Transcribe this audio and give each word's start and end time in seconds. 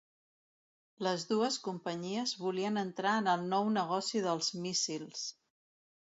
Les 1.07 1.25
dues 1.31 1.57
companyies 1.67 2.33
volien 2.47 2.81
entrar 2.85 3.13
en 3.25 3.31
el 3.35 3.45
nou 3.53 3.71
negoci 3.77 4.25
dels 4.31 4.53
míssils. 4.65 5.25